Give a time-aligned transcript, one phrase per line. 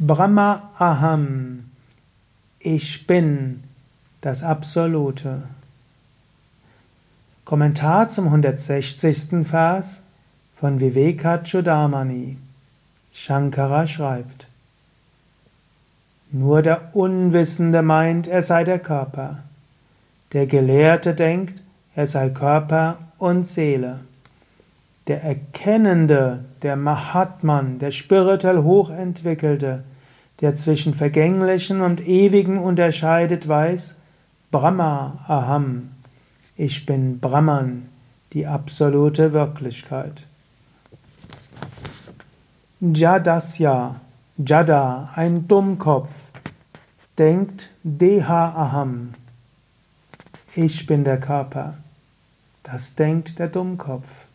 [0.00, 1.70] Brahma Aham.
[2.60, 3.64] Ich bin
[4.20, 5.42] das Absolute.
[7.44, 9.44] Kommentar zum 160.
[9.44, 10.02] Vers
[10.60, 12.36] von Vivekachudamani.
[13.12, 14.46] Shankara schreibt,
[16.30, 19.42] Nur der Unwissende meint, er sei der Körper.
[20.32, 21.60] Der Gelehrte denkt,
[21.96, 23.98] er sei Körper und Seele.
[25.08, 29.84] Der Erkennende, der Mahatman, der spirituell Hochentwickelte,
[30.42, 33.96] der zwischen Vergänglichen und Ewigen unterscheidet, weiß,
[34.50, 35.90] Brahma Aham,
[36.56, 37.88] ich bin Brahman,
[38.34, 40.26] die absolute Wirklichkeit.
[42.80, 43.96] Jadasya,
[44.36, 46.10] Jada, ein Dummkopf,
[47.16, 49.14] denkt Deha Aham,
[50.54, 51.78] ich bin der Körper.
[52.62, 54.27] Das denkt der Dummkopf.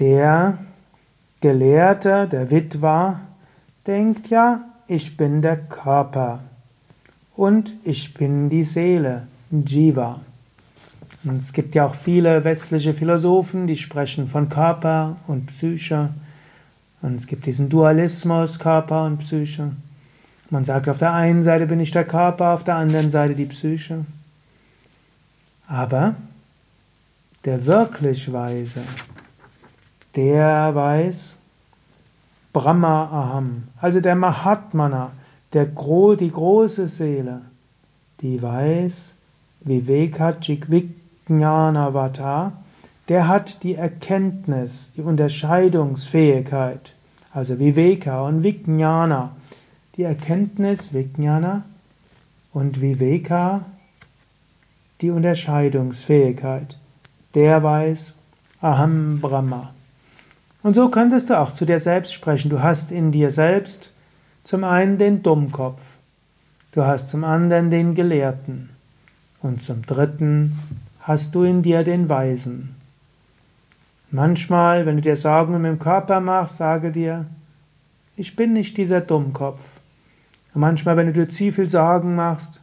[0.00, 0.58] Der
[1.40, 3.20] Gelehrte, der Witwa,
[3.86, 6.40] denkt ja, ich bin der Körper
[7.36, 10.20] und ich bin die Seele, Jiva.
[11.22, 16.10] Und es gibt ja auch viele westliche Philosophen, die sprechen von Körper und Psyche.
[17.02, 19.72] Und es gibt diesen Dualismus, Körper und Psyche.
[20.48, 23.44] Man sagt, auf der einen Seite bin ich der Körper, auf der anderen Seite die
[23.44, 24.04] Psyche.
[25.66, 26.14] Aber
[27.44, 28.80] der wirklich Weise,
[30.16, 31.36] der weiß
[32.52, 35.12] Brahma Aham, also der Mahatmana,
[35.52, 37.42] der Gro, die große Seele,
[38.20, 39.14] die weiß
[39.60, 40.36] Viveka
[41.28, 42.52] Jnana Vata,
[43.08, 46.94] der hat die Erkenntnis, die Unterscheidungsfähigkeit,
[47.32, 49.36] also Viveka und Vijnana,
[49.96, 51.64] die Erkenntnis Vijnana
[52.52, 53.64] und Viveka,
[55.00, 56.76] die Unterscheidungsfähigkeit.
[57.34, 58.12] Der weiß
[58.60, 59.72] Aham Brahma.
[60.62, 62.50] Und so könntest du auch zu dir selbst sprechen.
[62.50, 63.92] Du hast in dir selbst
[64.44, 65.96] zum einen den Dummkopf,
[66.72, 68.70] du hast zum anderen den Gelehrten
[69.42, 70.58] und zum dritten
[71.00, 72.74] hast du in dir den Weisen.
[74.10, 77.26] Manchmal, wenn du dir Sorgen um den Körper machst, sage dir,
[78.16, 79.78] ich bin nicht dieser Dummkopf.
[80.52, 82.60] Und manchmal, wenn du dir zu viel Sorgen machst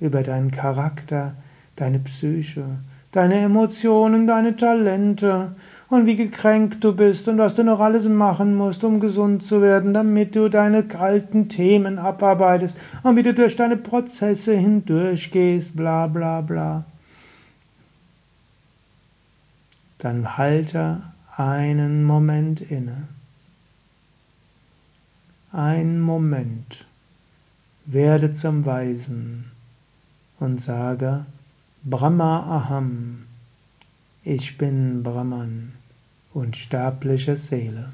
[0.00, 1.34] über deinen Charakter,
[1.76, 2.80] deine Psyche,
[3.12, 5.52] deine Emotionen, deine Talente
[5.88, 9.60] und wie gekränkt du bist und was du noch alles machen musst, um gesund zu
[9.60, 16.06] werden, damit du deine kalten Themen abarbeitest und wie du durch deine Prozesse hindurchgehst, bla
[16.06, 16.84] bla bla.
[19.98, 21.02] Dann halte
[21.36, 23.08] einen Moment inne.
[25.52, 26.86] Ein Moment.
[27.84, 29.50] Werde zum Weisen
[30.38, 31.26] und sage
[31.82, 33.24] Brahma Aham.
[34.22, 35.72] Ich bin Brahman
[36.34, 37.90] unsterbliche Seele.